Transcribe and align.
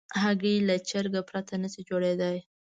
هګۍ 0.21 0.55
له 0.67 0.75
چرګه 0.89 1.21
پرته 1.29 1.53
نشي 1.61 1.81
جوړېدای. 1.89 2.37